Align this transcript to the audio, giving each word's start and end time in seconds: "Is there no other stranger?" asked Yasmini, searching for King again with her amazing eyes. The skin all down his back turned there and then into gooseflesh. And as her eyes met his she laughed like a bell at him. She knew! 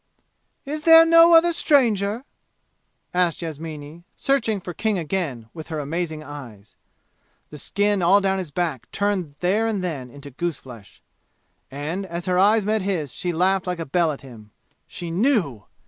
"Is 0.65 0.81
there 0.81 1.05
no 1.05 1.35
other 1.35 1.53
stranger?" 1.53 2.25
asked 3.13 3.43
Yasmini, 3.43 4.03
searching 4.15 4.59
for 4.59 4.73
King 4.73 4.97
again 4.97 5.47
with 5.53 5.67
her 5.67 5.77
amazing 5.77 6.23
eyes. 6.23 6.75
The 7.51 7.59
skin 7.59 8.01
all 8.01 8.19
down 8.19 8.39
his 8.39 8.49
back 8.49 8.89
turned 8.91 9.35
there 9.41 9.67
and 9.67 9.83
then 9.83 10.09
into 10.09 10.31
gooseflesh. 10.31 11.03
And 11.69 12.07
as 12.07 12.25
her 12.25 12.39
eyes 12.39 12.65
met 12.65 12.81
his 12.81 13.13
she 13.13 13.31
laughed 13.31 13.67
like 13.67 13.77
a 13.79 13.85
bell 13.85 14.11
at 14.11 14.21
him. 14.21 14.49
She 14.87 15.11
knew! 15.11 15.65